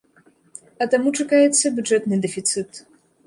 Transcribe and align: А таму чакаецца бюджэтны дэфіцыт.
А 0.85 0.87
таму 0.93 1.11
чакаецца 1.19 1.73
бюджэтны 1.77 2.15
дэфіцыт. 2.27 2.71